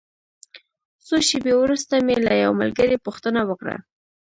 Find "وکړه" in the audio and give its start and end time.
3.49-3.75